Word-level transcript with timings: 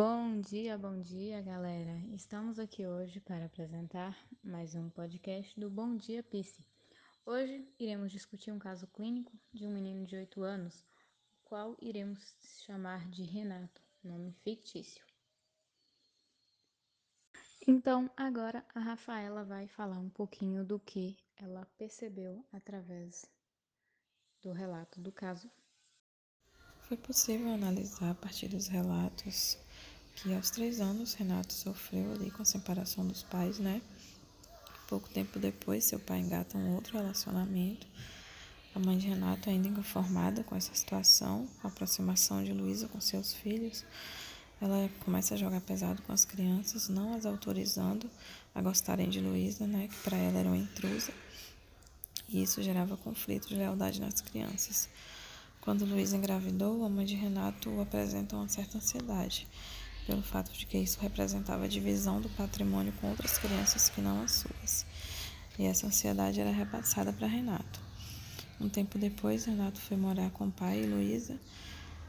Bom 0.00 0.40
dia, 0.40 0.78
bom 0.78 1.00
dia, 1.00 1.42
galera. 1.42 2.00
Estamos 2.14 2.60
aqui 2.60 2.86
hoje 2.86 3.18
para 3.18 3.46
apresentar 3.46 4.16
mais 4.44 4.76
um 4.76 4.88
podcast 4.88 5.58
do 5.58 5.68
Bom 5.68 5.96
Dia 5.96 6.22
Pisse. 6.22 6.64
Hoje 7.26 7.68
iremos 7.80 8.12
discutir 8.12 8.52
um 8.52 8.60
caso 8.60 8.86
clínico 8.86 9.36
de 9.52 9.66
um 9.66 9.72
menino 9.72 10.06
de 10.06 10.14
8 10.14 10.40
anos, 10.44 10.84
o 11.40 11.48
qual 11.48 11.76
iremos 11.82 12.36
chamar 12.64 13.08
de 13.08 13.24
Renato, 13.24 13.82
nome 14.04 14.32
fictício. 14.44 15.04
Então, 17.66 18.08
agora 18.16 18.64
a 18.76 18.78
Rafaela 18.78 19.42
vai 19.42 19.66
falar 19.66 19.98
um 19.98 20.10
pouquinho 20.10 20.64
do 20.64 20.78
que 20.78 21.18
ela 21.36 21.66
percebeu 21.76 22.46
através 22.52 23.28
do 24.40 24.52
relato 24.52 25.00
do 25.00 25.10
caso. 25.10 25.50
Foi 26.82 26.96
possível 26.96 27.52
analisar 27.52 28.12
a 28.12 28.14
partir 28.14 28.46
dos 28.46 28.68
relatos 28.68 29.58
que 30.22 30.34
aos 30.34 30.50
três 30.50 30.80
anos 30.80 31.14
Renato 31.14 31.52
sofreu 31.52 32.12
ali 32.12 32.30
com 32.30 32.42
a 32.42 32.44
separação 32.44 33.06
dos 33.06 33.22
pais, 33.22 33.60
né? 33.60 33.80
Pouco 34.88 35.08
tempo 35.08 35.38
depois, 35.38 35.84
seu 35.84 36.00
pai 36.00 36.18
engata 36.18 36.58
um 36.58 36.74
outro 36.74 36.98
relacionamento. 36.98 37.86
A 38.74 38.80
mãe 38.80 38.98
de 38.98 39.06
Renato, 39.06 39.48
ainda 39.48 39.68
inconformada 39.68 40.42
com 40.42 40.56
essa 40.56 40.74
situação, 40.74 41.46
com 41.60 41.68
a 41.68 41.70
aproximação 41.70 42.42
de 42.42 42.52
Luísa 42.52 42.88
com 42.88 43.00
seus 43.00 43.32
filhos, 43.32 43.84
ela 44.60 44.90
começa 45.04 45.34
a 45.34 45.36
jogar 45.36 45.60
pesado 45.60 46.02
com 46.02 46.12
as 46.12 46.24
crianças, 46.24 46.88
não 46.88 47.14
as 47.14 47.24
autorizando 47.24 48.10
a 48.54 48.60
gostarem 48.60 49.08
de 49.08 49.20
Luísa, 49.20 49.66
né? 49.66 49.88
Que 49.88 49.96
para 49.98 50.16
ela 50.16 50.40
era 50.40 50.48
uma 50.48 50.56
intrusa. 50.56 51.12
E 52.28 52.42
isso 52.42 52.62
gerava 52.62 52.96
conflito 52.96 53.48
de 53.48 53.54
lealdade 53.54 54.00
nas 54.00 54.20
crianças. 54.20 54.88
Quando 55.60 55.84
Luísa 55.84 56.16
engravidou, 56.16 56.84
a 56.84 56.88
mãe 56.88 57.06
de 57.06 57.14
Renato 57.14 57.80
apresenta 57.80 58.36
uma 58.36 58.48
certa 58.48 58.78
ansiedade 58.78 59.46
pelo 60.08 60.22
fato 60.22 60.50
de 60.50 60.64
que 60.64 60.78
isso 60.78 60.98
representava 61.00 61.66
a 61.66 61.68
divisão 61.68 62.18
do 62.18 62.30
patrimônio 62.30 62.94
com 62.98 63.10
outras 63.10 63.36
crianças 63.36 63.90
que 63.90 64.00
não 64.00 64.22
as 64.22 64.32
suas. 64.32 64.86
E 65.58 65.66
essa 65.66 65.86
ansiedade 65.86 66.40
era 66.40 66.50
repassada 66.50 67.12
para 67.12 67.26
Renato. 67.26 67.78
Um 68.58 68.70
tempo 68.70 68.98
depois, 68.98 69.44
Renato 69.44 69.78
foi 69.78 69.98
morar 69.98 70.30
com 70.30 70.46
o 70.46 70.50
pai 70.50 70.82
e 70.82 70.86
Luísa, 70.86 71.38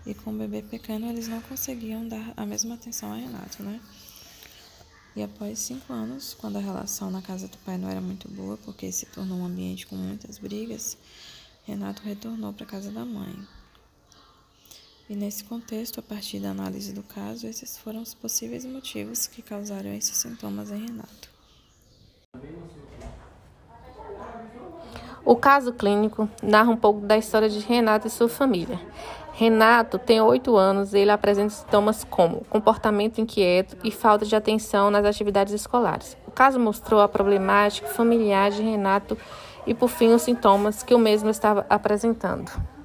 e 0.06 0.14
com 0.14 0.32
o 0.32 0.38
bebê 0.38 0.62
pequeno 0.62 1.10
eles 1.10 1.28
não 1.28 1.42
conseguiam 1.42 2.08
dar 2.08 2.34
a 2.38 2.46
mesma 2.46 2.76
atenção 2.76 3.12
a 3.12 3.18
Renato, 3.18 3.62
né? 3.62 3.82
E 5.14 5.22
após 5.22 5.60
cinco 5.60 5.92
anos, 5.92 6.34
quando 6.34 6.56
a 6.56 6.62
relação 6.62 7.12
na 7.12 7.22
casa 7.22 7.50
do 7.50 7.58
pai 7.58 7.78
não 7.78 7.90
era 7.90 8.00
muito 8.00 8.30
boa, 8.30 8.56
porque 8.60 8.90
se 8.94 9.08
tornou 9.08 9.40
um 9.40 9.46
ambiente 9.46 9.86
com 9.86 9.98
muitas 9.98 10.38
brigas, 10.38 10.98
Renato 11.66 12.02
retornou 12.04 12.54
para 12.54 12.64
a 12.64 12.70
casa 12.70 12.92
da 12.92 13.04
mãe. 13.04 13.36
E 15.10 15.16
nesse 15.16 15.44
contexto, 15.44 16.00
a 16.00 16.04
partir 16.04 16.40
da 16.40 16.52
análise 16.52 16.94
do 16.94 17.02
caso, 17.02 17.48
esses 17.48 17.76
foram 17.80 18.00
os 18.00 18.14
possíveis 18.14 18.64
motivos 18.64 19.26
que 19.26 19.42
causaram 19.42 19.92
esses 19.92 20.16
sintomas 20.16 20.70
em 20.70 20.86
Renato. 20.86 21.30
O 25.26 25.36
caso 25.36 25.74
clínico 25.74 26.30
narra 26.44 26.70
um 26.70 26.78
pouco 26.78 27.02
da 27.02 27.18
história 27.18 27.50
de 27.50 27.58
Renato 27.58 28.06
e 28.06 28.10
sua 28.12 28.30
família. 28.30 28.80
Renato 29.34 29.98
tem 29.98 30.22
oito 30.22 30.56
anos 30.56 30.94
e 30.94 31.00
ele 31.00 31.10
apresenta 31.10 31.50
sintomas 31.50 32.04
como 32.04 32.46
comportamento 32.46 33.20
inquieto 33.20 33.78
e 33.84 33.90
falta 33.90 34.28
de 34.28 34.36
atenção 34.36 34.92
nas 34.92 35.06
atividades 35.06 35.54
escolares. 35.54 36.16
O 36.28 36.32
caso 36.32 36.60
mostrou 36.60 37.02
a 37.02 37.08
problemática 37.08 37.88
familiar 37.88 38.52
de 38.52 38.62
Renato 38.62 39.18
e, 39.66 39.74
por 39.74 39.90
fim, 39.90 40.14
os 40.14 40.22
sintomas 40.22 40.84
que 40.84 40.94
o 40.94 41.00
mesmo 41.00 41.32
estava 41.32 41.66
apresentando. 41.68 42.79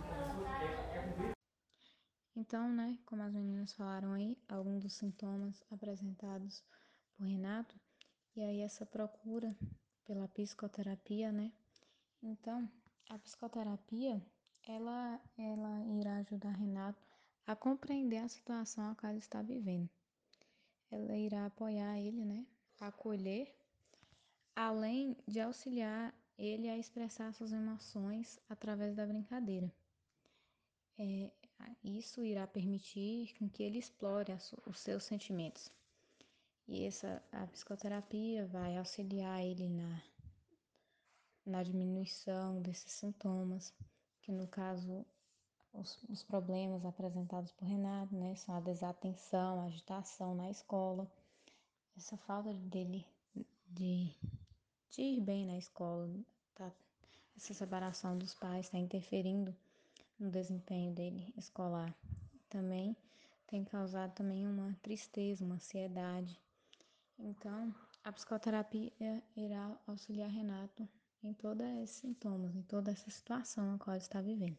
Então, 2.36 2.68
né, 2.72 2.98
como 3.06 3.22
as 3.22 3.32
meninas 3.32 3.72
falaram 3.74 4.12
aí, 4.12 4.36
alguns 4.48 4.82
dos 4.82 4.94
sintomas 4.94 5.64
apresentados 5.70 6.64
por 7.16 7.26
Renato, 7.26 7.78
e 8.34 8.42
aí 8.42 8.60
essa 8.60 8.84
procura 8.84 9.56
pela 10.04 10.26
psicoterapia, 10.26 11.30
né? 11.30 11.52
Então, 12.20 12.68
a 13.08 13.18
psicoterapia, 13.18 14.20
ela, 14.66 15.20
ela 15.38 15.84
irá 16.00 16.16
ajudar 16.16 16.50
Renato 16.50 17.00
a 17.46 17.54
compreender 17.54 18.18
a 18.18 18.28
situação 18.28 18.90
a 18.90 18.94
qual 18.96 19.10
ele 19.10 19.20
está 19.20 19.40
vivendo. 19.40 19.88
Ela 20.90 21.16
irá 21.16 21.46
apoiar 21.46 21.98
ele, 22.00 22.24
né? 22.24 22.46
Acolher, 22.80 23.54
além 24.56 25.16
de 25.28 25.40
auxiliar 25.40 26.12
ele 26.36 26.68
a 26.68 26.76
expressar 26.76 27.32
suas 27.32 27.52
emoções 27.52 28.40
através 28.48 28.96
da 28.96 29.06
brincadeira. 29.06 29.72
É, 30.98 31.30
isso 31.82 32.24
irá 32.24 32.46
permitir 32.46 33.34
que 33.52 33.62
ele 33.62 33.78
explore 33.78 34.32
os 34.66 34.78
seus 34.78 35.04
sentimentos. 35.04 35.70
E 36.66 36.84
essa 36.84 37.22
a 37.30 37.46
psicoterapia 37.46 38.46
vai 38.46 38.76
auxiliar 38.76 39.42
ele 39.44 39.68
na, 39.68 40.02
na 41.44 41.62
diminuição 41.62 42.62
desses 42.62 42.92
sintomas, 42.92 43.72
que 44.22 44.32
no 44.32 44.48
caso 44.48 45.04
os, 45.74 46.02
os 46.08 46.22
problemas 46.22 46.84
apresentados 46.86 47.52
por 47.52 47.66
Renato, 47.66 48.14
né, 48.14 48.34
são 48.36 48.54
a 48.54 48.60
desatenção, 48.60 49.60
a 49.60 49.64
agitação 49.64 50.34
na 50.34 50.50
escola, 50.50 51.10
essa 51.96 52.16
falta 52.16 52.52
dele 52.54 53.06
de, 53.68 54.14
de 54.90 55.02
ir 55.02 55.20
bem 55.20 55.46
na 55.46 55.58
escola, 55.58 56.08
tá, 56.54 56.72
essa 57.36 57.52
separação 57.52 58.16
dos 58.16 58.34
pais 58.34 58.66
está 58.66 58.78
interferindo 58.78 59.54
no 60.18 60.30
desempenho 60.30 60.92
dele 60.92 61.32
escolar. 61.36 61.94
Também 62.48 62.96
tem 63.46 63.64
causado 63.64 64.12
também 64.14 64.46
uma 64.46 64.76
tristeza, 64.82 65.44
uma 65.44 65.56
ansiedade. 65.56 66.40
Então, 67.18 67.74
a 68.02 68.12
psicoterapia 68.12 68.92
irá 69.36 69.78
auxiliar 69.86 70.28
Renato 70.28 70.88
em 71.22 71.32
todos 71.32 71.66
esses 71.66 71.96
sintomas, 71.96 72.54
em 72.54 72.62
toda 72.62 72.90
essa 72.90 73.10
situação 73.10 73.74
a 73.74 73.78
qual 73.78 73.94
ele 73.96 74.02
está 74.02 74.20
vivendo. 74.20 74.58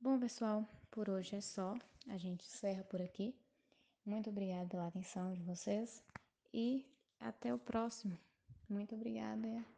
Bom, 0.00 0.18
pessoal, 0.18 0.68
por 0.90 1.08
hoje 1.08 1.36
é 1.36 1.40
só. 1.40 1.76
A 2.08 2.16
gente 2.16 2.46
encerra 2.46 2.84
por 2.84 3.00
aqui. 3.00 3.34
Muito 4.04 4.30
obrigada 4.30 4.68
pela 4.68 4.86
atenção 4.86 5.32
de 5.34 5.42
vocês 5.42 6.02
e 6.52 6.86
até 7.20 7.52
o 7.52 7.58
próximo. 7.58 8.18
Muito 8.68 8.94
obrigada. 8.94 9.77